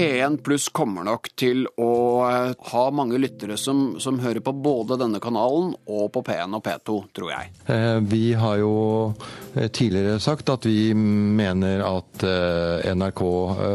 [0.00, 1.90] P1 pluss kommer nok til å
[2.24, 6.62] eh, ha mange lyttere som, som, hører på både denne kanalen og på P1 og
[6.64, 7.50] P2, tror jeg.
[7.68, 8.72] Eh, vi har jo
[9.52, 12.24] eh, tidligere sagt at vi mener at
[12.96, 13.22] NRK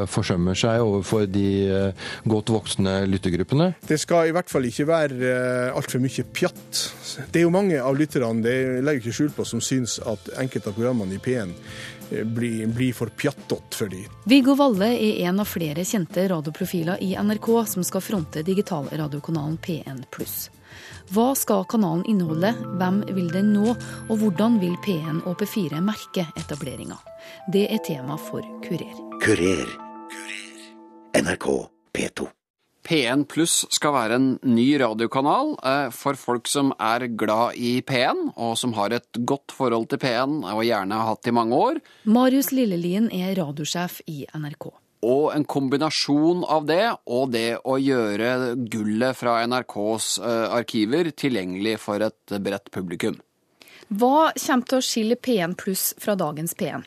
[0.10, 1.94] forsømmer seg overfor de
[2.30, 3.72] godt voksne lyttergruppene.
[3.86, 5.34] Det skal i hvert fall ikke være
[5.78, 6.86] altfor mye pjatt.
[7.30, 10.72] Det er jo mange av lytterne, det legger ikke skjul på, som syns at enkelte
[10.72, 11.54] av programmene i P1
[12.10, 14.12] blir, bli for pjattete for dem.
[14.26, 20.06] Viggo Valle er en av flere kjente radioprofiler i NRK som skal fronte digitalradiokanalen P1
[21.10, 23.76] Hva skal kanalen inneholde, hvem vil den nå,
[24.10, 26.98] og hvordan vil P1 og P4 merke etableringa?
[27.52, 28.96] Det er tema for Kurer.
[29.24, 29.78] Kurer.
[31.16, 31.48] NRK
[31.96, 32.35] P2.
[32.86, 38.32] P1 Pluss skal være en ny radiokanal eh, for folk som er glad i P1,
[38.38, 41.82] og som har et godt forhold til P1 og gjerne har hatt i mange år.
[42.06, 44.70] Marius Lillelien er radiosjef i NRK.
[45.06, 51.80] Og en kombinasjon av det og det å gjøre gullet fra NRKs eh, arkiver tilgjengelig
[51.82, 53.18] for et bredt publikum.
[53.86, 56.86] Hva kommer til å skille P1 Pluss fra dagens P1?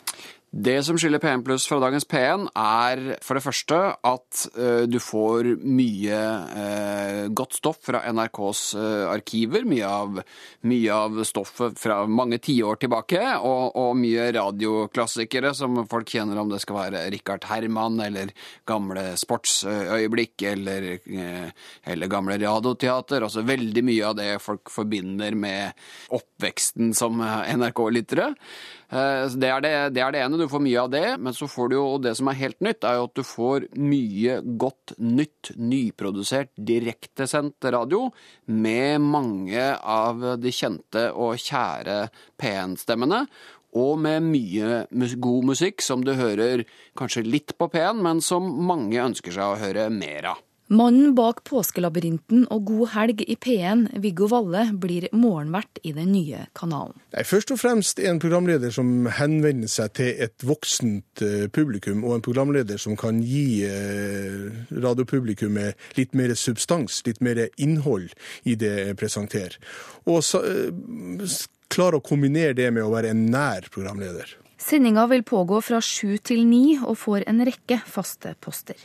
[0.50, 4.96] Det som skiller P1 Pluss fra dagens P1, er for det første at uh, du
[4.96, 9.66] får mye uh, godt stoff fra NRKs uh, arkiver.
[9.68, 10.22] Mye av,
[10.64, 16.48] mye av, stoffet fra mange tiår tilbake, og, og, mye radioklassikere som folk kjenner, om
[16.48, 18.32] det skal være Richard Herman eller
[18.68, 20.88] gamle sportsøyeblikk eller,
[21.84, 23.26] eller gamle radioteater.
[23.26, 25.76] Altså veldig mye av det folk forbinder med
[26.16, 28.32] oppveksten som NRK-lyttere.
[28.88, 31.76] Det det, det er det ene du får mye av det, men så får du
[31.76, 36.52] jo det som er helt nytt, er jo at du får mye godt nytt, nyprodusert,
[36.56, 38.06] direktesendt radio
[38.46, 42.00] med mange av de kjente og kjære
[42.40, 43.24] P1-stemmene.
[43.78, 44.82] Og med mye
[45.20, 46.64] god musikk som du hører
[46.98, 50.47] kanskje litt på P1, men som mange ønsker seg å høre mer av.
[50.68, 56.42] Mannen bak Påskelabyrinten og God helg i P1, Viggo Valle, blir morgenvert i den nye
[56.58, 56.98] kanalen.
[57.14, 62.18] Nei, først og fremst en programleder som henvender seg til et voksent uh, publikum, og
[62.18, 68.12] en programleder som kan gi uh, radiopublikummet litt mer substans, litt mer innhold
[68.44, 69.56] i det jeg presenterer.
[70.04, 71.38] Og så, uh,
[71.72, 74.36] klare å kombinere det med å være en nær programleder.
[74.68, 78.76] Sendinga vil pågå fra sju til ni og får en rekke faste poster.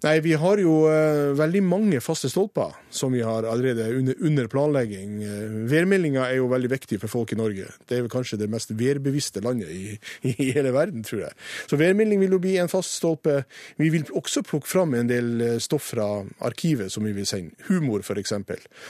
[0.00, 4.48] Nei, Vi har jo uh, veldig mange faste stolper som vi har allerede under, under
[4.48, 5.18] planlegging.
[5.20, 7.68] Uh, værmeldinga er jo veldig viktig for folk i Norge.
[7.84, 11.36] Det er vel kanskje det mest værbevisste landet i, i, hele verden, tror jeg.
[11.68, 13.42] Så værmelding vil jo bli en fast stolpe.
[13.76, 16.08] Vi vil også plukke fram en del eh, stoff fra
[16.48, 17.52] arkivet som vi vil sende.
[17.68, 18.32] Humor, f.eks.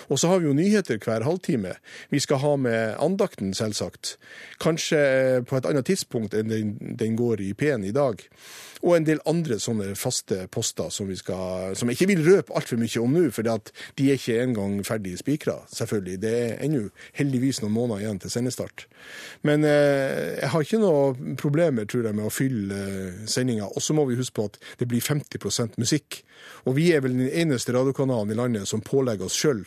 [0.07, 1.75] Og så har vi jo nyheter hver halvtime.
[2.15, 4.15] Vi skal ha med andakten, selvsagt.
[4.63, 8.23] Kanskje på et annet tidspunkt enn den, den går i P1 i dag.
[8.85, 12.55] Og en del andre sånne faste poster som, vi skal, som jeg ikke vil røpe
[12.57, 16.21] altfor mye om nå, for de er ikke engang ferdig spikra, selvfølgelig.
[16.23, 16.85] Det er ennå
[17.17, 18.87] heldigvis noen måneder igjen til sendestart.
[19.47, 23.71] Men eh, jeg har ikke noe problemer, tror jeg, med å fylle eh, sendinga.
[23.73, 26.21] Og så må vi huske på at det blir 50% musikk.
[26.67, 29.65] Og vi er vel den eneste radiokanalen i landet som pålegger oss sjøl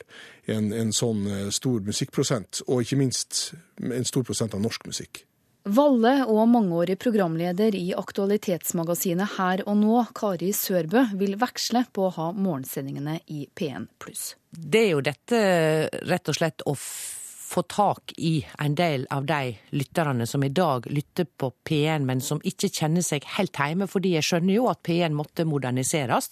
[0.50, 3.50] en, en sånn eh, stor musikkprosent, og ikke minst
[3.81, 5.24] en stor prosent av norsk musikk.
[5.68, 12.14] Valle og mangeårig programleder i aktualitetsmagasinet Her og nå, Kari Sørbø, vil veksle på å
[12.16, 14.34] ha morgensendingene i P1 pluss.
[14.50, 15.40] Det er jo dette
[16.08, 20.88] rett og slett å få tak i en del av de lytterne som i dag
[20.88, 24.84] lytter på P1, men som ikke kjenner seg helt hjemme, fordi jeg skjønner jo at
[24.86, 26.31] P1 måtte moderniseres.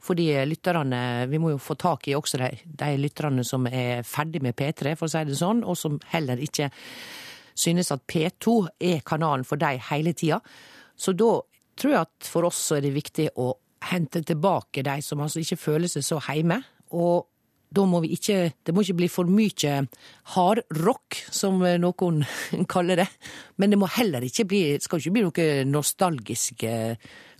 [0.00, 4.40] Fordi lytterne, Vi må jo få tak i også de, de lytterne som er ferdig
[4.42, 6.70] med P3, for å si det sånn, og som heller ikke
[7.60, 10.40] synes at P2 er kanalen for dem hele tida.
[10.96, 11.38] Så da
[11.80, 13.52] tror jeg at for oss så er det viktig å
[13.90, 16.60] hente tilbake de som altså ikke føler seg så heime.
[16.96, 17.26] Og
[17.70, 19.74] da må vi ikke Det må ikke bli for mye
[20.34, 22.24] hardrock, som noen
[22.72, 23.08] kaller det.
[23.56, 26.96] Men det må heller ikke bli skal ikke bli noe nostalgisk eh,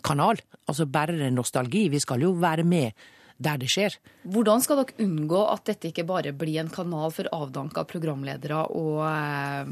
[0.06, 0.38] kanal.
[0.70, 1.88] Altså bare nostalgi.
[1.90, 2.94] Vi skal jo være med
[3.40, 3.96] der det skjer.
[4.28, 9.00] Hvordan skal dere unngå at dette ikke bare blir en kanal for avdanka programledere og
[9.08, 9.70] eh,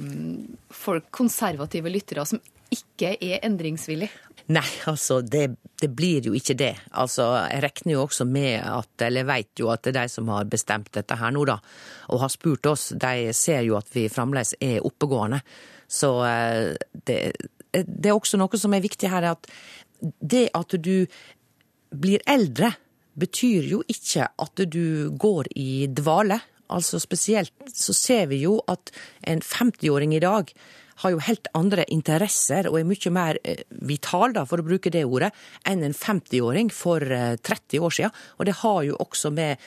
[0.73, 2.41] folk, konservative lyttere som
[2.73, 4.13] ikke er endringsvillige?
[4.49, 6.73] Nei, altså det, det, blir jo ikke det.
[6.97, 10.89] Altså, jeg regner jo også med at, eller veit jo at de som har bestemt
[10.97, 11.59] dette her nå, da,
[12.09, 15.43] og har spurt oss, de ser jo at vi fremdeles er oppegående.
[15.85, 16.73] Så eh,
[17.05, 17.19] det,
[17.77, 19.53] det er også noe som er viktig her, at
[20.01, 21.05] det at du
[21.93, 22.73] blir eldre
[23.19, 26.41] betyr jo ikke at du går i dvale.
[26.69, 28.93] Altså Spesielt så ser vi jo at
[29.27, 30.53] en 50-åring i dag
[30.99, 34.91] har jo helt andre interesser og er mye mer eh, vital, da, for å bruke
[34.91, 35.31] det ordet,
[35.63, 38.17] enn en 50-åring for 30 år siden.
[38.39, 39.63] Og det har jo også med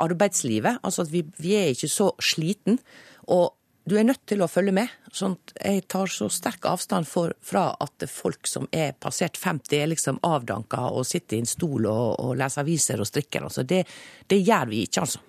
[0.00, 0.80] arbeidslivet.
[0.80, 2.80] Altså at vi, vi er ikke så sliten.
[3.28, 3.52] Og
[3.84, 4.88] du er nødt til å følge med.
[5.12, 9.76] sånn at Jeg tar så sterk avstand for, fra at folk som er passert 50,
[9.76, 13.42] er liksom avdanka og sitter i en stol og, og leser aviser og strikker.
[13.42, 13.84] Altså det,
[14.26, 15.20] det gjør vi ikke, altså.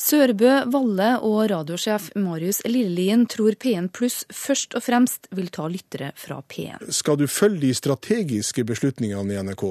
[0.00, 6.14] Sørbø Valle og radiosjef Marius Lillelien tror P1 Pluss først og fremst vil ta lyttere
[6.16, 6.88] fra P1.
[6.96, 9.66] Skal du følge de strategiske beslutningene i NRK,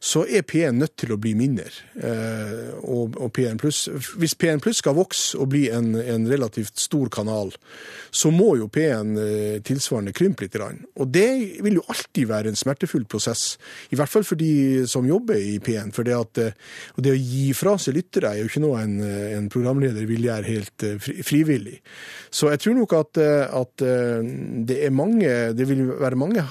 [0.00, 1.68] så er P1 nødt til å bli mindre.
[2.00, 3.82] Eh, og, og P1 Pluss
[4.16, 7.52] Hvis P1 Pluss skal vokse og bli en, en, relativt stor kanal,
[8.08, 10.56] så må jo P1 eh, tilsvarende krympe litt.
[10.96, 11.28] Og det
[11.60, 13.58] vil jo alltid være en smertefull prosess,
[13.92, 15.92] i hvert fall for de som jobber i P1.
[15.92, 16.56] For det, at, eh,
[16.96, 20.48] det å gi fra seg lyttere er jo ikke noe en, en programleder vil gjøre
[20.48, 20.86] helt
[21.28, 21.76] frivillig.
[22.32, 23.82] Så jeg tror nok at, at
[24.70, 26.42] det mange Det vil være mange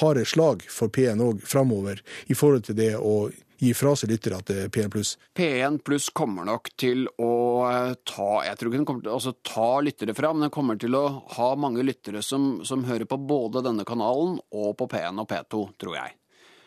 [0.00, 2.00] harde slag for P1 òg framover
[2.32, 3.28] i forhold til det å
[3.58, 5.14] gi fra seg lyttere til P1 pluss?
[5.36, 7.32] P1 pluss kommer nok til å
[7.70, 10.54] eh, ta jeg tror ikke den kommer til å altså, ta lyttere fra, men den
[10.54, 11.06] kommer til å
[11.38, 15.64] ha mange lyttere som, som hører på både denne kanalen og på P1 og P2,
[15.80, 16.16] tror jeg.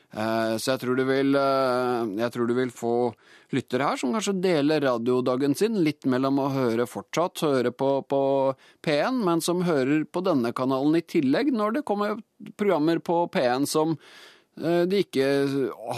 [0.09, 2.93] Eh, så jeg tror, du vil, eh, jeg tror du vil få
[3.53, 8.23] lyttere her som kanskje deler radiodagen sin litt mellom å høre fortsatt, høre på, på
[8.85, 12.17] P1, men som hører på denne kanalen i tillegg når det kommer
[12.57, 13.97] programmer på P1 som
[14.59, 15.25] de ikke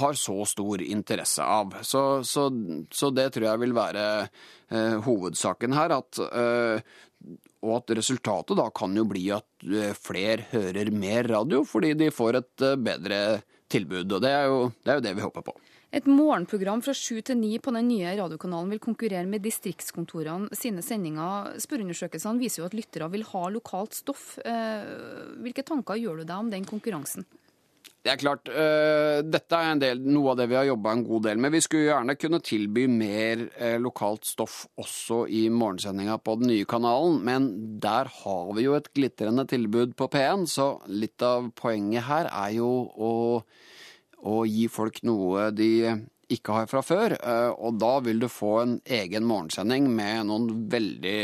[0.01, 1.77] har så stor interesse av.
[1.81, 2.47] Så, så,
[2.93, 4.05] så det tror jeg vil være
[4.71, 5.95] eh, hovedsaken her.
[5.97, 6.99] At, eh,
[7.61, 12.11] og at resultatet da kan jo bli at eh, flere hører mer radio, fordi de
[12.13, 13.19] får et eh, bedre
[13.71, 14.07] tilbud.
[14.07, 15.57] Og det er, jo, det er jo det vi håper på.
[15.91, 20.79] Et morgenprogram fra sju til ni på den nye radiokanalen vil konkurrere med distriktskontorene sine
[20.85, 21.57] sendinger.
[21.59, 24.37] Spørreundersøkelsene viser jo at lyttere vil ha lokalt stoff.
[24.39, 27.27] Hvilke tanker gjør du deg om den konkurransen?
[28.01, 31.27] Det er klart, uh, Dette er del, noe av det vi har jobba en god
[31.27, 31.53] del med.
[31.53, 36.69] Vi skulle gjerne kunne tilby mer uh, lokalt stoff også i morgensendinga på den nye
[36.69, 37.49] kanalen, men
[37.83, 42.55] der har vi jo et glitrende tilbud på P1, så litt av poenget her er
[42.57, 43.13] jo å,
[44.25, 45.71] å gi folk noe de
[46.33, 47.17] ikke har fra før.
[47.19, 51.19] Uh, og da vil du få en egen morgensending med noen veldig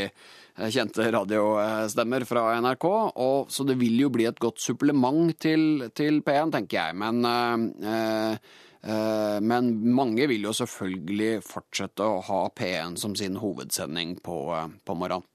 [0.58, 2.86] kjente radiostemmer fra NRK.
[3.16, 6.98] Og, så det vil jo bli et godt supplement til, til P1, tenker jeg.
[6.98, 8.38] Men, eh,
[8.82, 14.40] eh, men mange vil jo selvfølgelig fortsette å ha P1 som sin hovedsending på,
[14.84, 15.28] på morgenen.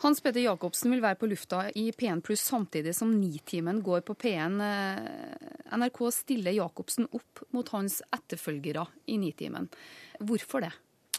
[0.00, 4.14] Hans Petter Jacobsen vil være på lufta i P1 pluss samtidig som Nitimen går på
[4.16, 4.54] P1.
[4.64, 9.68] Eh, NRK stiller Jacobsen opp mot hans etterfølgere i Nitimen.
[10.24, 10.72] Hvorfor det?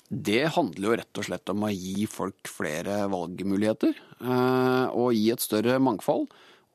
[0.09, 5.29] Det handler jo rett og slett om å gi folk flere valgmuligheter, eh, og gi
[5.31, 6.25] et større mangfold.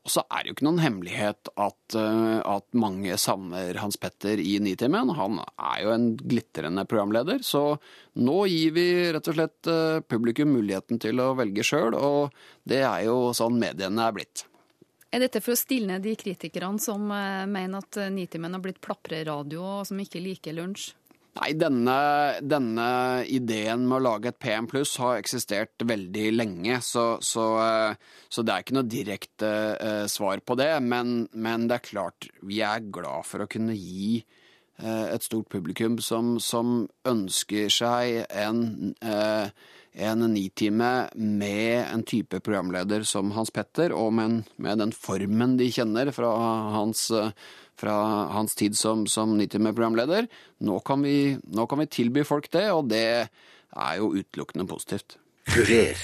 [0.07, 4.39] Og så er det jo ikke noen hemmelighet at, eh, at mange savner Hans Petter
[4.39, 5.11] i Nitimen.
[5.17, 7.75] Han er jo en glitrende programleder, så
[8.15, 12.31] nå gir vi rett og slett eh, publikum muligheten til å velge sjøl, og
[12.63, 14.45] det er jo sånn mediene er blitt.
[15.11, 19.85] Er dette for å stilne de kritikerne som mener at Nitimen har blitt plapreradio, og
[19.91, 20.93] som ikke liker lunsj?
[21.37, 21.97] Nei, denne,
[22.41, 22.87] denne,
[23.29, 28.41] ideen med å lage et PM pluss har eksistert veldig lenge, så, så, eh, så,
[28.41, 30.71] det er ikke noe direkte uh, svar på det.
[30.81, 34.23] Men, men, det er klart, vi er glad for å kunne gi
[34.81, 38.63] uh, et stort publikum som, som ønsker seg en,
[40.07, 45.69] en nitime med en type programleder som Hans Petter, og med, med den formen de
[45.75, 46.33] kjenner fra
[46.79, 47.11] hans
[47.77, 47.93] fra
[48.33, 50.27] hans tid som, som Nitimer-programleder.
[50.65, 55.19] Nå, nå, kan vi tilby folk det, og det er jo utelukkende positivt.
[55.47, 56.01] Kurer.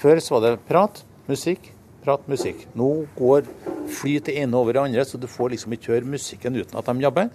[0.00, 1.70] Før så var det prat, musikk,
[2.02, 2.66] prat, musikk.
[2.78, 3.46] Nå går
[3.92, 6.88] fly til ene over det andre, så du får liksom ikke høre musikken uten at
[6.88, 7.32] de jobber,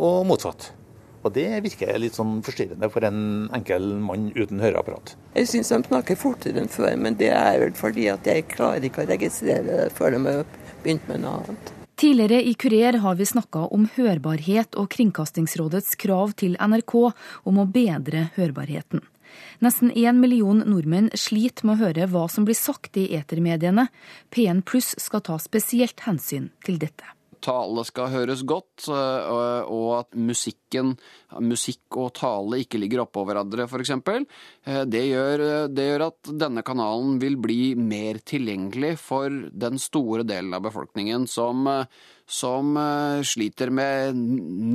[0.00, 0.70] og motsatt.
[1.20, 5.12] Og det virker litt sånn forstyrrende for en enkel mann uten høreapparat.
[5.36, 8.88] Jeg syns de snakker fortere enn før, men det er vel fordi at jeg klarer
[8.88, 10.48] ikke å registrere det før de har
[10.80, 11.74] begynt med noe annet.
[12.00, 16.94] Tidligere i Kurer har vi snakka om hørbarhet og Kringkastingsrådets krav til NRK
[17.44, 19.04] om å bedre hørbarheten.
[19.60, 23.90] Nesten én million nordmenn sliter med å høre hva som blir sagt i etermediene.
[24.32, 30.18] P1 Pluss skal ta spesielt hensyn til dette tale skal høres godt, eh, og at
[30.18, 30.94] musikken,
[31.40, 33.92] musikk og tale ikke ligger oppå hverandre, f.eks.
[33.96, 40.26] Eh, det, gjør, det gjør at denne kanalen vil bli mer tilgjengelig for den store
[40.28, 41.66] delen av befolkningen som,
[42.28, 42.78] som
[43.26, 44.16] sliter med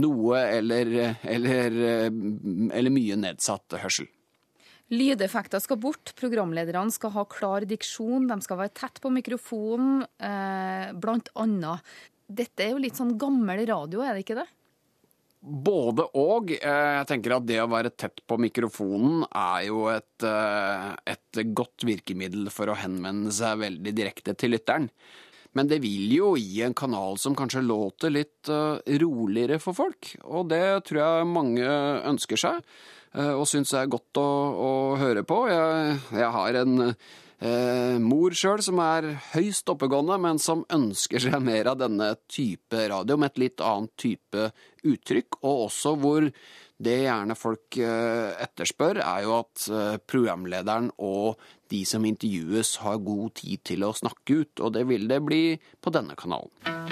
[0.01, 0.91] noe eller,
[1.23, 1.79] eller,
[2.11, 4.09] eller mye nedsatt hørsel.
[4.93, 10.91] Lydeffekter skal bort, programlederne skal ha klar diksjon, de skal være tett på mikrofonen, eh,
[10.93, 11.81] blant annet.
[12.25, 14.47] Dette er jo litt sånn gammel radio, er det ikke det?
[15.45, 16.49] Både og.
[16.55, 21.41] Eh, Jeg tenker at det å være tett på mikrofonen er jo et, eh, et
[21.53, 24.89] godt virkemiddel for å henvende seg veldig direkte til lytteren.
[25.53, 30.15] Men det vil jo gi en kanal som kanskje låter litt eh, roligere for folk,
[30.25, 31.63] og det tror jeg mange
[32.09, 32.61] ønsker seg
[33.15, 34.27] og syns er godt å,
[34.59, 35.37] å høre på.
[35.47, 36.97] Jeg, jeg har en
[37.39, 42.85] eh, mor sjøl som er høyst oppegående, men som ønsker seg mer av denne type
[42.91, 44.49] radio med et litt annet type
[44.85, 46.29] uttrykk, og også hvor
[46.85, 51.39] det gjerne folk eh, etterspør, er jo at eh, programlederen og
[51.71, 55.43] de som intervjues har god tid til å snakke ut, og det vil det bli
[55.81, 56.84] på denne kanalen.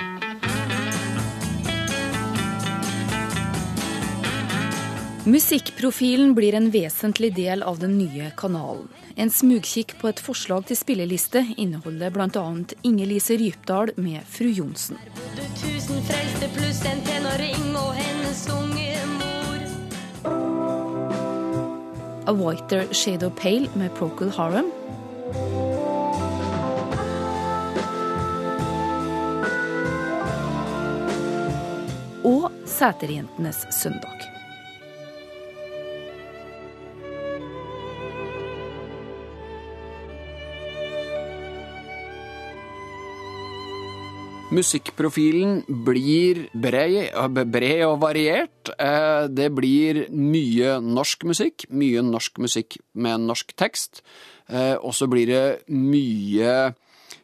[5.26, 8.90] Musikkprofilen blir en vesentlig del av den nye kanalen.
[9.16, 12.44] En smugkikk på et forslag til spilleliste inneholder bl.a.
[12.84, 15.00] Inger-Lise Rypdal med Fru Johnsen.
[22.28, 24.68] A Whiter Shade of Pale med Procol Harum.
[32.28, 34.33] Og Sæterjentenes søndag.
[44.54, 47.16] Musikkprofilen blir bred,
[47.50, 48.70] bred og variert.
[48.78, 54.04] Eh, Det blir mye norsk musikk, mye norsk musikk med norsk tekst.
[54.50, 56.74] Eh, Og så blir det mye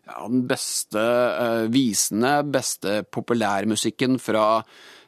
[0.10, 4.64] ja, den beste eh, visene, beste populærmusikken fra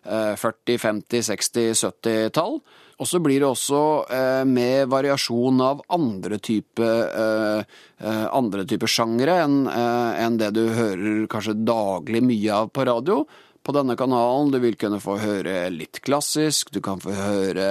[0.05, 2.61] eh, 40-, 50-, 60-, 70-tall.
[3.01, 3.81] Og så blir det også
[4.13, 7.63] eh, med variasjon av andre type, eh,
[7.97, 13.23] eh, type sjangere enn eh, enn det du hører kanskje daglig mye av på radio.
[13.61, 17.67] På denne kanalen du vil kunne få høre litt klassisk, du kan få høre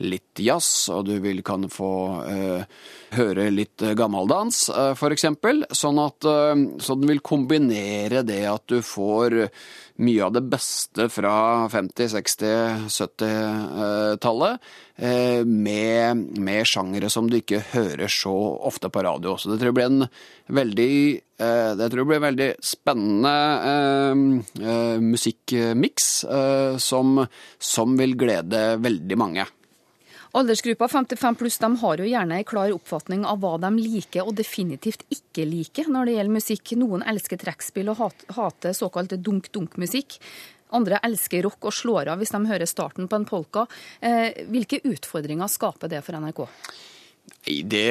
[0.00, 1.92] litt jazz, og du vil kan få
[2.30, 2.80] eh,
[3.16, 5.64] høre litt eh, gammeldans, eh, for eksempel.
[5.70, 9.42] Sånn at eh, så den vil kombinere det at du får
[10.00, 11.34] mye av det beste fra
[11.68, 18.32] 50-, 60-, 70-tallet eh, med, med sjangere som du ikke hører så
[18.70, 19.36] ofte på radio.
[19.36, 20.06] Så det tror jeg blir en
[20.60, 20.90] veldig,
[21.44, 23.36] eh, det tror jeg blir en veldig spennende
[23.70, 24.26] eh,
[24.64, 27.24] eh, musikkmiks eh, som,
[27.60, 29.48] som vil glede veldig mange.
[30.32, 34.36] Aldersgruppa 55 pluss de har jo gjerne en klar oppfatning av hva de liker og
[34.38, 36.72] definitivt ikke liker når det gjelder musikk.
[36.78, 38.04] Noen elsker trekkspill og
[38.36, 40.20] hater såkalt dunk-dunk-musikk.
[40.78, 43.66] Andre elsker rock og slår av hvis de hører starten på en polka.
[43.98, 46.44] Eh, hvilke utfordringer skaper det for NRK?
[47.66, 47.90] Det,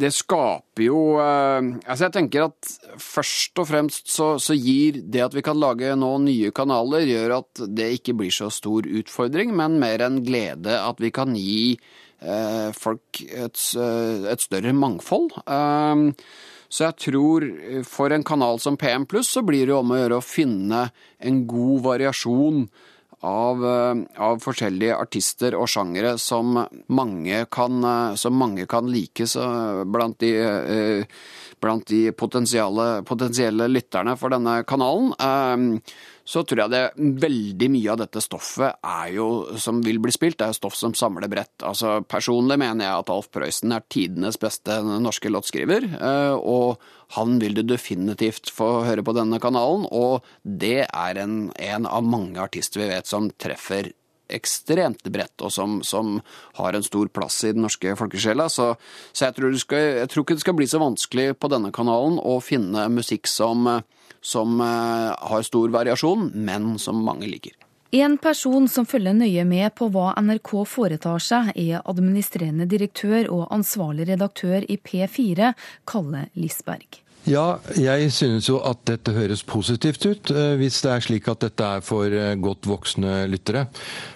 [0.00, 5.24] det skaper jo eh, Altså, jeg tenker at først og fremst så, så gir det
[5.26, 9.54] at vi kan lage nå nye kanaler, gjør at det ikke blir så stor utfordring,
[9.56, 13.64] men mer en glede at vi kan gi eh, folk et,
[14.30, 15.34] et større mangfold.
[15.44, 16.06] Eh,
[16.70, 17.44] så jeg tror
[17.82, 20.84] for en kanal som PM+, så blir det om å gjøre å finne
[21.18, 22.68] en god variasjon
[23.20, 26.56] av, eh, av forskjellige artister og sjangere som
[26.88, 31.04] mange kan, eh, som mange kan like så blant de, eh,
[31.60, 35.82] blant de potensielle lytterne for denne kanalen.
[36.30, 39.26] Så tror jeg det veldig mye av dette stoffet er jo,
[39.58, 41.64] som vil bli spilt, det er jo stoff som samler bredt.
[41.66, 46.78] Altså Personlig mener jeg at Alf Prøysen er tidenes beste norske låtskriver, eh, og
[47.16, 52.06] han vil du definitivt få høre på denne kanalen, og det er en, en av
[52.06, 53.90] mange artister vi vet som treffer
[54.36, 56.18] ekstremt bredt, og som, som
[56.58, 58.48] har en stor plass i den norske folkesjela.
[58.52, 58.74] Så,
[59.12, 61.72] så jeg, tror det skal, jeg tror ikke det skal bli så vanskelig på denne
[61.74, 63.68] kanalen å finne musikk som,
[64.20, 67.56] som eh, har stor variasjon, men som mange liker.
[67.90, 73.48] En person som følger nøye med på hva NRK foretar seg, er administrerende direktør og
[73.50, 75.50] ansvarlig redaktør i P4,
[75.90, 77.00] Kalle Lisberg.
[77.28, 81.42] Ja, jeg synes jo at dette høres positivt ut, eh, hvis det er slik at
[81.44, 83.66] dette er for eh, godt voksne lyttere.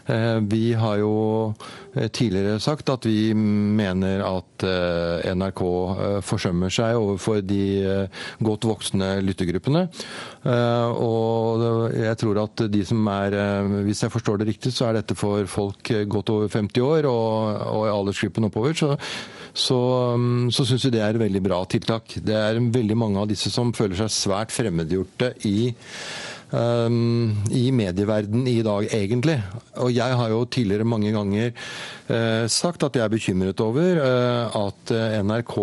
[0.07, 1.55] Eh, Vi har jo
[1.95, 5.63] eh, tidligere sagt at vi mener at eh, NRK
[6.25, 8.09] forsømmer seg overfor de
[8.45, 9.87] godt voksne lyttergruppene.
[10.45, 11.63] Og
[11.97, 13.37] jeg tror at de som er
[13.87, 17.87] Hvis jeg forstår det riktig, så er dette for folk godt over 50 år og,
[17.87, 18.75] i aldersgruppen oppover.
[18.75, 18.97] så
[19.55, 19.77] så,
[20.19, 22.17] um, så syns vi det er et veldig bra tiltak.
[22.27, 25.71] Det er veldig mange av disse som føler seg svært fremmedgjorte i
[26.55, 29.37] um, i medieverdenen i dag, egentlig.
[29.83, 34.57] Og jeg har jo tidligere mange ganger uh, sagt at jeg er bekymret over uh,
[34.65, 34.95] at
[35.27, 35.55] NRK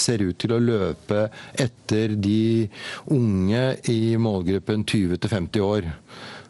[0.00, 1.26] ser ut til å løpe
[1.60, 2.68] etter de
[3.12, 5.90] unge i målgruppen 20 50 år.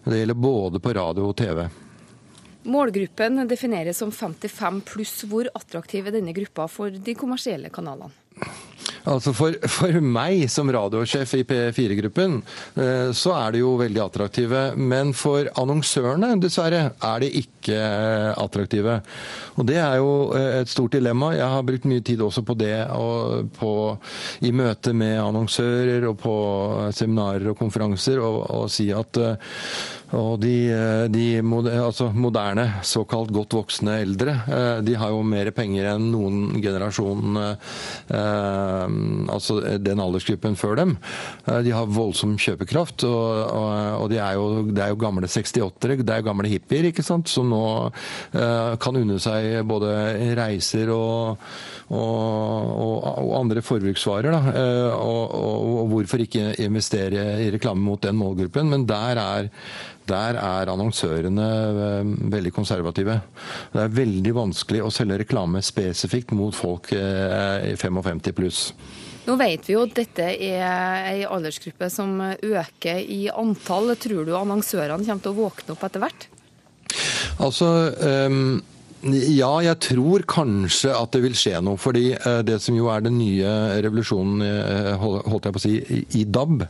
[0.05, 1.67] Det gjelder både på radio og TV.
[2.62, 5.15] Målgruppen defineres som 55 pluss.
[5.27, 8.15] Hvor attraktiv er denne gruppa for de kommersielle kanalene?
[9.09, 12.39] Altså for, for, meg som radiosjef i P4-gruppen,
[12.79, 14.63] eh, så er de jo veldig attraktive.
[14.79, 17.79] Men for annonsørene, dessverre, er de ikke
[18.39, 19.01] attraktive.
[19.59, 21.33] Og det er jo eh, et stort dilemma.
[21.35, 22.77] Jeg har brukt mye tid også på det
[23.59, 23.73] på,
[24.47, 26.37] i møte med annonsører og på
[26.95, 29.59] seminarer og konferanser, og, og si at eh,
[30.13, 30.69] og de,
[31.09, 34.35] de altså moderne, såkalt godt voksne eldre,
[34.85, 37.39] de har jo mer penger enn noen generasjon
[39.33, 40.97] altså den aldersgruppen før dem,
[41.47, 43.07] eh, de har voldsom kjøpekraft.
[43.09, 46.51] Og, og, og de er jo, det er jo gamle 68-ere, det er jo gamle
[46.51, 49.93] hippier ikke sant, som nå uh, kan unne seg både
[50.39, 51.43] reiser og,
[51.93, 54.33] og andre forbruksvarer.
[54.33, 54.43] Da.
[54.57, 58.71] Uh, og, hvorfor ikke investere i reklame mot den målgruppen?
[58.73, 59.51] Men der er
[60.09, 61.47] der er annonsørene
[62.33, 63.21] veldig konservative.
[63.73, 68.65] Det er veldig vanskelig å selge reklame spesifikt mot folk 55 pluss.
[69.23, 73.95] Nå vet vi jo at dette er ei aldersgruppe som øker i antall.
[74.03, 76.29] Tror du annonsørene kommer til å våkne opp etter hvert?
[77.39, 77.73] Altså...
[78.03, 78.61] Um
[79.03, 81.79] ja, jeg tror kanskje at det vil skje noe.
[81.81, 83.51] fordi eh, det som jo er den nye
[83.83, 85.73] revolusjonen eh, holdt jeg på å si,
[86.21, 86.63] i DAB,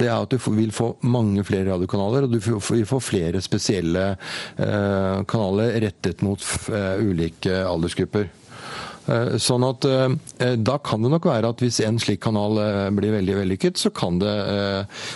[0.00, 4.14] det er at du vil få mange flere radiokanaler, og du vil få flere spesielle
[4.14, 6.40] eh, kanaler rettet mot
[7.04, 8.30] ulike aldersgrupper.
[9.36, 9.84] Sånn at
[10.64, 12.56] Da kan det nok være at hvis en slik kanal
[12.96, 14.32] blir veldig vellykket, så kan det,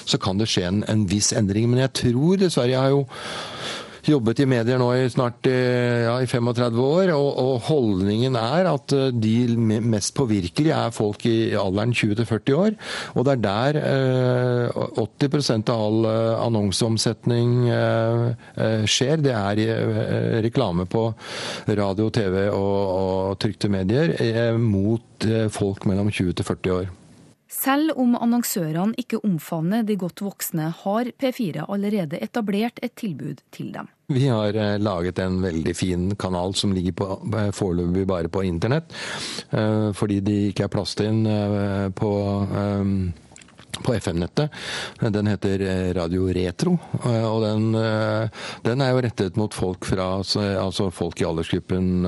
[0.05, 1.71] så kan det skje en, en viss endring.
[1.73, 3.07] Men jeg tror dessverre Jeg har jo
[4.13, 8.69] jobbet i medier nå i snart eh, ja, i 35 år, og, og, holdningen er
[8.71, 12.79] at eh, de mest påvirkelige er folk i alderen 20-40 år.
[13.15, 19.25] Og det er der eh, 80 av all eh, annonseomsetning eh, skjer.
[19.25, 21.09] Det er eh, reklame på
[21.69, 24.15] radio, TV og, og trykte medier
[24.59, 26.89] mot folk mellom 20 40 år.
[27.49, 33.73] Selv om annonsørene ikke omfavner de godt voksne, har P4 allerede etablert et tilbud til
[33.75, 33.89] dem.
[34.11, 38.43] Vi har eh, laget en veldig fin kanal som ligger på, eh, foreløpig bare på
[38.43, 38.95] internett,
[39.51, 42.13] eh, fordi de ikke er plass til den på
[43.79, 44.51] på FM-nettet.
[45.13, 45.61] Den heter
[45.95, 46.73] Radio Retro.
[47.05, 47.69] Og den,
[48.65, 52.03] den, er jo rettet mot folk fra altså folk i aldersgruppen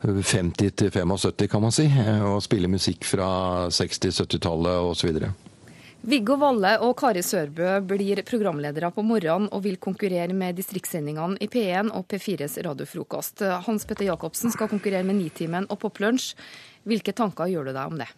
[0.00, 1.90] 50 til 75, kan man si.
[2.22, 5.20] Og spiller musikk fra 60-, 70-tallet osv.
[6.00, 11.48] Viggo Valle og Kari Sørbø blir programledere på morgenen og vil konkurrere med distriktssendingene i
[11.52, 13.44] P1 og P4s radiofrokost.
[13.66, 16.32] Hans Petter Jacobsen skal konkurrere med Nitimen og Poplunsj.
[16.88, 18.08] Hvilke tanker gjør du deg om det?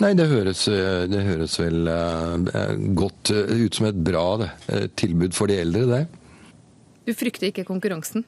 [0.00, 0.64] Nei, det høres,
[1.12, 4.50] det høres vel uh, godt ut som et bra det,
[4.96, 6.02] tilbud for de eldre, det.
[7.04, 8.24] Du frykter ikke konkurransen?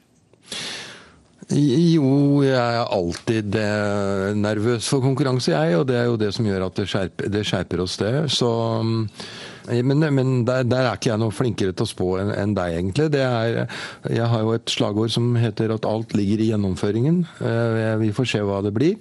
[1.47, 5.77] Jo, jeg er alltid eh, nervøs for konkurranse, jeg.
[5.79, 8.11] Og det er jo det som gjør at det skjerper, det skjerper oss, det.
[8.35, 8.49] Så,
[9.71, 12.57] eh, men, men der, der, er ikke jeg noe flinkere til å spå enn en
[12.57, 13.07] deg, egentlig.
[13.23, 13.61] Er,
[14.11, 17.23] jeg har jo et slagord som heter at alt ligger i gjennomføringen.
[17.39, 18.99] Eh, vi får se hva det blir.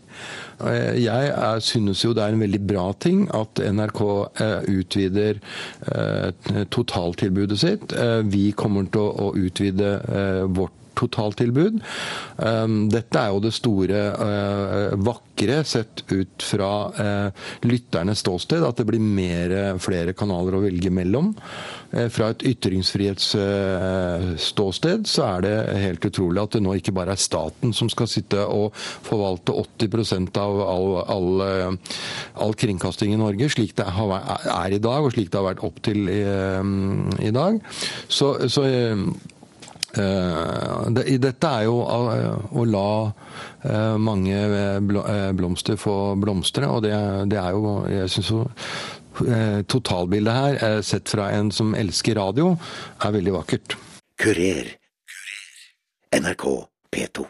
[0.62, 4.00] Jeg er, synes jo det er en veldig bra ting at NRK
[4.72, 5.42] utvider
[6.72, 7.92] totaltilbudet sitt.
[8.30, 9.90] Vi kommer til å utvide
[10.56, 11.80] vårt totaltilbud.
[12.42, 17.30] Ehm, dette er jo det store eh, vakre sett ut fra eh,
[17.68, 21.26] lytternes ståsted, at det blir mer, flere kanaler å velge mellom.
[21.92, 27.20] Eh, fra et ytringsfrihetsståsted så er det helt utrolig at det nå ikke bare er
[27.20, 31.42] staten som skal sitte og forvalte 80 av all, all,
[32.34, 35.78] all, kringkasting i Norge, slik det er i dag, og slik det har vært opp
[35.84, 36.22] til i,
[37.26, 37.52] i dag.
[38.08, 38.96] Så, så Eh,
[39.96, 42.88] dette er jo å la
[43.64, 46.94] eh, mange eh, blomster få blomstre, og det,
[47.32, 48.44] det er jo Jeg syns jo
[49.72, 52.50] totalbildet her, sett fra en som elsker radio,
[53.00, 53.78] er veldig vakkert.
[54.20, 54.74] Kurer.
[56.12, 56.44] NRK
[56.92, 57.24] P2.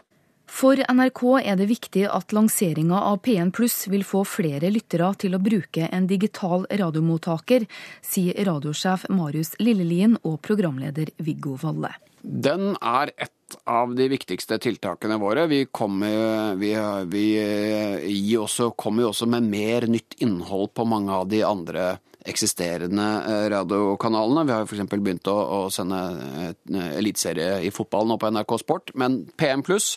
[0.57, 5.37] For NRK er det viktig at lanseringa av P1 Pluss vil få flere lyttere til
[5.37, 7.67] å bruke en digital radiomottaker,
[8.01, 11.93] sier radiosjef Marius Lillelien og programleder Viggo Valle.
[12.27, 15.45] Den er et av de viktigste tiltakene våre.
[15.47, 16.73] Vi kommer, vi,
[17.07, 21.93] vi også, kommer jo også med mer nytt innhold på mange av de andre
[22.27, 24.43] eksisterende eh, radiokanalene.
[24.43, 24.89] Vi har jo f.eks.
[24.97, 26.01] begynt å, å sende
[26.43, 29.93] eh, eliteserie i fotball nå på NRK Sport, men P1 pluss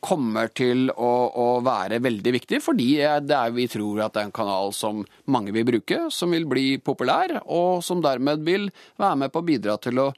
[0.00, 2.94] kommer til å, å, være veldig viktig, fordi
[3.28, 6.48] det er, vi tror at det er en kanal som mange vil bruke, som vil
[6.48, 10.08] bli populær, og som dermed vil være med på å bidra til å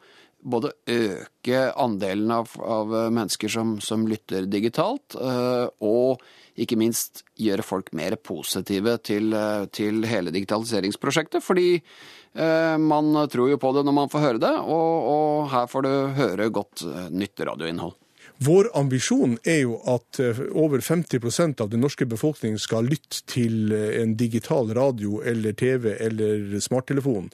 [0.42, 6.22] både øke andelen av, av mennesker som, som, lytter digitalt, og
[6.58, 9.32] ikke minst gjøre folk mer positive til,
[9.72, 11.40] til hele digitaliseringsprosjektet.
[11.44, 15.70] Fordi eh, man tror jo på det når man får høre det, og, og her
[15.70, 17.96] får du høre godt nytt radioinnhold.
[18.42, 20.18] Vår ambisjon er jo at
[20.58, 26.56] over 50% av den norske befolkningen skal lytte til en digital radio eller TV eller
[26.64, 27.28] smarttelefon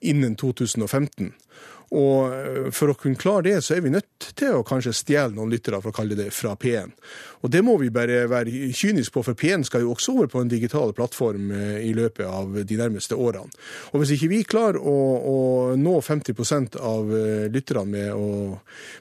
[0.00, 1.30] innen 2015.
[1.96, 5.36] Og eh, for å kunne klare det, så er vi nødt til å kanskje stjele
[5.36, 6.92] noen lyttere, for å kalle det fra P1.
[7.46, 10.42] Og det må vi bare være kyniske på, for P1 skal jo også over på
[10.42, 13.52] en digital plattform eh, i løpet av de nærmeste årene.
[13.92, 14.96] Og hvis ikke vi klarer å,
[15.32, 15.38] å
[15.80, 18.58] nå 50% av eh, lytterne med,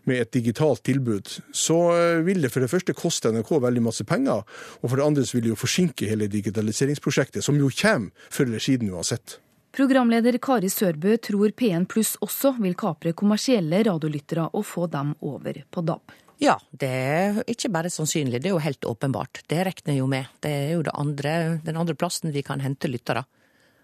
[0.08, 1.78] med, et digitalt tilbud, så
[2.23, 4.45] vil det for det første koste NRK veldig masse penger,
[4.82, 8.52] og for det andre så vil det jo forsinke hele digitaliseringsprosjektet, som jo kommer før
[8.52, 9.39] eller siden uansett.
[9.78, 15.60] Programleder Kari Sørbø tror P1 Pluss også vil kapre kommersielle radiolyttere og få dem over
[15.70, 16.16] på DAB.
[16.42, 19.44] Ja, det er ikke bare sannsynlig, det er jo helt åpenbart.
[19.46, 20.32] Det regner jeg jo med.
[20.42, 23.22] Det er jo det andre, den andre plassen vi kan hente lyttere.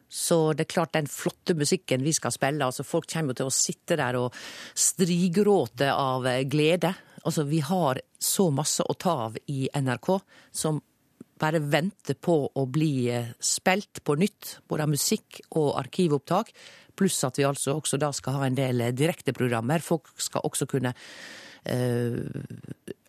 [0.10, 3.52] Så det er klart den flotte musikken vi skal spille, altså folk kommer jo til
[3.52, 4.34] å sitte der og
[4.74, 6.90] strigråte av glede.
[7.22, 10.10] Altså vi har så masse å ta av i NRK
[10.50, 10.82] som
[11.42, 16.54] bare venter på å bli eh, spilt på nytt, både musikk og arkivopptak.
[17.00, 19.84] Pluss at vi altså også da skal ha en del eh, direkteprogrammer.
[19.84, 22.20] Folk skal også kunne øh,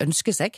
[0.03, 0.57] ønske seg,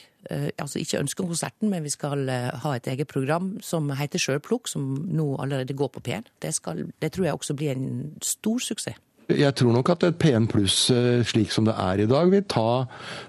[0.59, 4.89] altså ikke ønske konserten, men vi skal ha et eget program som heter Sjølplukk, som
[5.07, 6.31] nå allerede går på P1.
[6.43, 6.51] Det,
[6.99, 8.97] det tror jeg også blir en stor suksess.
[9.27, 12.45] Jeg tror nok at et P1 pluss eh, slik som det er i dag, vil,
[12.47, 12.85] ta,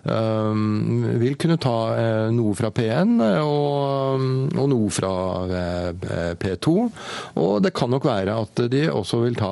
[0.07, 4.23] um, vil kunne ta uh, noe fra P1 og,
[4.55, 5.11] og, noe fra
[5.51, 6.77] uh, P2.
[7.43, 9.51] Og det kan nok være at de også vil ta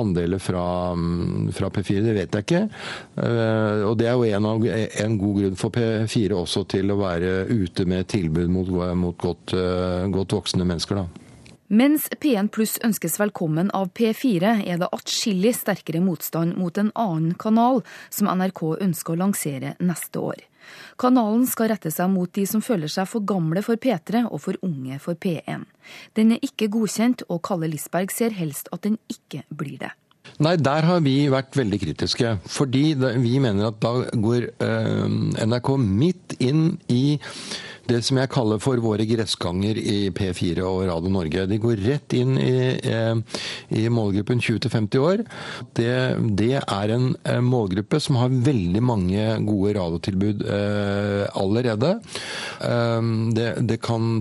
[0.00, 0.64] andeler fra,
[0.96, 2.64] um, fra, P4, det vet jeg ikke.
[3.20, 7.42] og det er jo en, av, en, god grunn for P4 også til å være
[7.50, 9.52] ute med tilbud mot, mot godt,
[10.16, 11.29] godt voksne mennesker, da.
[11.70, 17.36] Mens P1 Pluss ønskes velkommen av P4, er det atskillig sterkere motstand mot en annen
[17.38, 17.78] kanal
[18.10, 20.42] som NRK ønsker å lansere neste år.
[20.98, 24.58] Kanalen skal rette seg mot de som føler seg for gamle for P3 og for
[24.66, 25.62] unge for P1.
[26.18, 29.94] Den er ikke godkjent, og Kalle Lisberg ser helst at den ikke blir det.
[30.40, 32.36] Nei, der har vi vært veldig kritiske.
[32.48, 32.84] Fordi
[33.20, 37.18] vi mener at da går øh, NRK midt inn i
[37.90, 41.46] det som jeg kaller for våre gressganger i P4 og Radio Norge.
[41.50, 43.40] De går rett inn i, eh,
[43.76, 45.24] i målgruppen 20-50 år.
[45.76, 45.90] Det,
[46.38, 51.96] det, er en eh, målgruppe som har veldig mange gode radiotilbud eh, allerede.
[52.60, 54.20] Eh, det, det, kan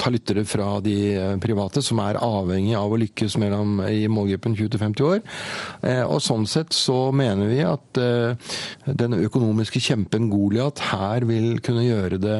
[0.00, 0.96] ta lyttere fra de
[1.42, 5.22] private som er avhengig av å lykkes mellom, i målgruppen 20-50 år.
[5.82, 8.54] Eh, og sånn sett så mener vi at eh,
[8.86, 12.38] den økonomiske kjempen Goliat her vil kunne gjøre det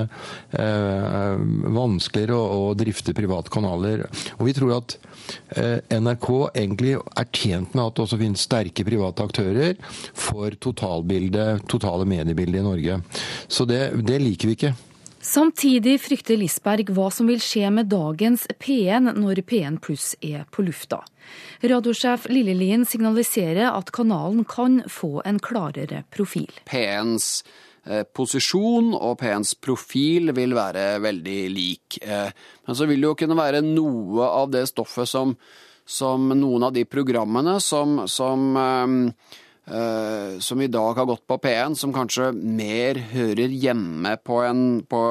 [0.51, 1.37] Eh,
[1.71, 4.03] vanskeligere å, drifte private kanaler.
[4.39, 4.97] Og vi tror at
[5.55, 9.77] eh, NRK egentlig er tjent med at det også finnes sterke private aktører
[10.11, 13.01] for totalbildet, totale mediebildet i Norge.
[13.49, 14.75] Så det, det liker vi ikke.
[15.21, 20.65] Samtidig frykter Lisberg hva som vil skje med dagens P1 når P1 pluss er på
[20.65, 21.03] lufta.
[21.61, 26.49] Radiosjef Lillelien signaliserer at kanalen kan få en klarere profil.
[26.69, 27.43] P1s
[27.89, 31.97] Eh, posisjon og P1s profil vil være veldig lik.
[32.05, 32.29] Eh,
[32.67, 35.33] men så vil det jo kunne være noe av det stoffet som,
[35.89, 41.77] som noen av de programmene som, som, uh, som, i dag har gått på P1,
[41.79, 45.03] som kanskje mer hører hjemme på en, på,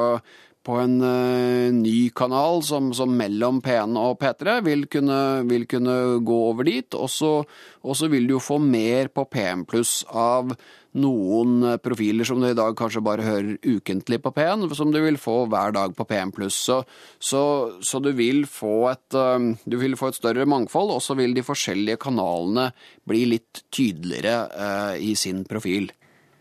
[0.70, 5.18] på en uh, ny kanal som, som, mellom P1 og P3 vil kunne,
[5.50, 6.94] vil kunne gå over dit.
[6.94, 10.54] Og så vil du jo få mer på PM pluss av
[10.98, 14.98] noen eh, profiler som du i dag kanskje bare hører ukentlig på P1, som du
[15.04, 16.58] vil få hver dag på P1 pluss.
[16.70, 16.80] Så,
[17.22, 17.44] så,
[17.86, 21.36] så, du, vil få et, uh, du vil få et større mangfold, og så vil
[21.38, 22.70] de forskjellige kanalene
[23.10, 25.92] bli litt tydeligere uh, i sin profil.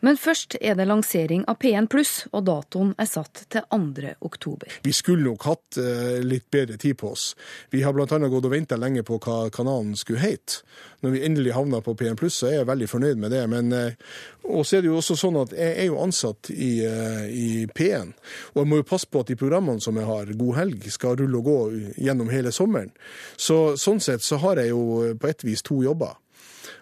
[0.01, 4.13] Men først er det lansering av P1 Pluss, og datoen er satt til 2.
[4.23, 4.71] oktober.
[4.85, 7.33] Vi skulle nok hatt eh, litt bedre tid på oss.
[7.75, 8.07] Vi har bl.a.
[8.07, 10.63] gått og venta lenge på hva kanalen skulle hete.
[11.03, 13.43] Når vi endelig havna på P1 Pluss, så er jeg veldig fornøyd med det.
[13.51, 13.99] Men eh,
[14.47, 18.15] så er det jo også sånn at jeg er jo ansatt i, eh, i P1,
[18.55, 21.19] og jeg må jo passe på at de programmene som jeg har, God helg, skal
[21.19, 21.59] rulle og gå
[22.07, 22.95] gjennom hele sommeren.
[23.37, 26.15] Så sånn sett så har jeg jo på et vis to jobber.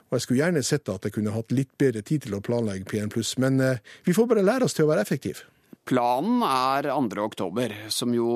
[0.07, 2.87] Og jeg skulle gjerne sett at jeg kunne hatt litt bedre tid til å planlegge
[2.91, 5.47] P1 pluss, men eh, vi får bare lære oss til å være effektive.
[5.87, 7.25] Planen er 2.
[7.27, 8.31] oktober, som jo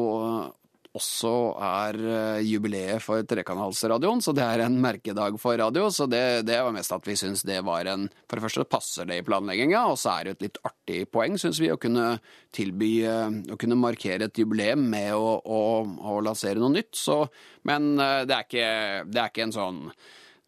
[0.97, 5.87] også er eh, jubileet for Trekanalsradioen, så det er en merkedag for radio.
[5.95, 9.07] Så det, det var mest at vi syns det var en For det første passer
[9.07, 12.17] det i planlegginga, og så er det et litt artig poeng, syns vi, å kunne
[12.57, 16.97] tilby eh, Å kunne markere et jubileum med å, å, å lansere noe nytt.
[16.99, 17.23] Så,
[17.71, 18.73] men eh, det er, ikke,
[19.07, 19.85] det er ikke en sånn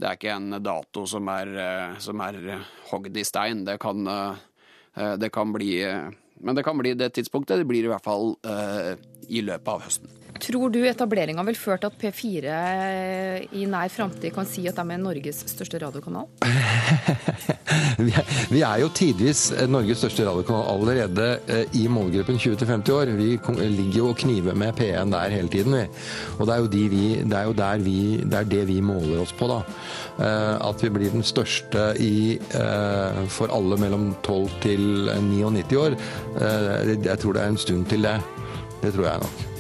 [0.03, 3.63] det er ikke en dato som er, eh, som er hogd i stein.
[3.65, 5.79] Det kan, eh, det kan bli
[6.43, 7.59] Men det kan bli det tidspunktet.
[7.59, 8.97] Det blir i hvert fall eh,
[9.29, 10.22] i løpet av høsten.
[10.43, 12.55] Tror du etableringa vil føre til at P4
[13.55, 16.27] i nær framtid kan si at de er Norges største radiokanal?
[18.51, 23.13] vi, er, jo tidvis Norges største radiokanal allerede eh, i målgruppen 20-50 år.
[23.21, 23.29] Vi
[23.71, 25.85] ligger jo og kniver med P1 der hele tiden, vi.
[26.41, 28.81] Og det er jo, de vi, det, er jo der vi, det, er det vi
[28.83, 29.61] måler oss på, da.
[30.19, 34.91] Eh, at vi blir den største i, eh, for alle mellom 12 til
[35.31, 35.99] 99 år.
[36.43, 38.19] Jeg tror det er en stund til det.
[38.83, 39.52] Det tror jeg nok.